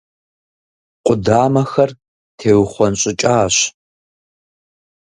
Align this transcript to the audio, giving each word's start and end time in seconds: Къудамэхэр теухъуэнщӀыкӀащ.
Къудамэхэр 1.05 1.89
теухъуэнщӀыкӀащ. 2.37 3.55